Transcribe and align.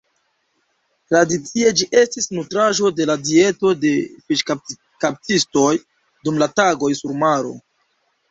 Tradicie 1.09 1.73
ĝi 1.81 1.87
estis 2.03 2.27
nutraĵo 2.37 2.91
de 2.99 3.07
la 3.11 3.15
dieto 3.27 3.73
de 3.83 3.91
fiŝkaptistoj 4.33 5.69
dum 6.29 6.43
la 6.45 6.51
tagoj 6.61 6.93
sur 7.03 7.17
maro. 7.27 7.55